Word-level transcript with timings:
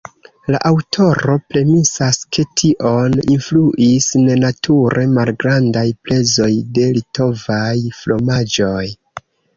La 0.53 0.59
aŭtoro 0.67 1.33
premisas, 1.53 2.17
ke 2.37 2.45
tion 2.61 3.19
influis 3.35 4.07
nenature 4.23 5.05
malgrandaj 5.19 5.85
prezoj 6.09 6.51
de 6.79 6.91
litovaj 6.99 7.73
fromaĝoj. 8.01 8.87